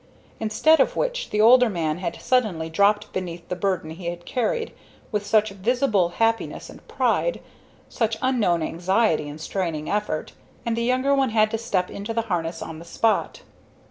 [0.39, 4.71] Instead of which the older man had suddenly dropped beneath the burden he had carried
[5.11, 7.39] with such visible happiness and pride,
[7.87, 10.33] such unknown anxiety and straining effort;
[10.65, 13.43] and the younger one had to step into the harness on the spot.